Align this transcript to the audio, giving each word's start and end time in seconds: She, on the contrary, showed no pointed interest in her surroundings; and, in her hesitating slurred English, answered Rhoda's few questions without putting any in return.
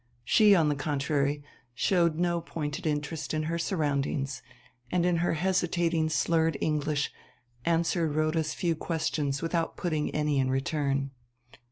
She, 0.23 0.55
on 0.55 0.67
the 0.67 0.75
contrary, 0.75 1.43
showed 1.75 2.15
no 2.15 2.41
pointed 2.41 2.87
interest 2.87 3.35
in 3.35 3.43
her 3.43 3.59
surroundings; 3.59 4.41
and, 4.91 5.05
in 5.05 5.17
her 5.17 5.33
hesitating 5.35 6.09
slurred 6.09 6.57
English, 6.59 7.11
answered 7.65 8.15
Rhoda's 8.15 8.55
few 8.55 8.75
questions 8.75 9.43
without 9.43 9.77
putting 9.77 10.09
any 10.09 10.39
in 10.39 10.49
return. 10.49 11.11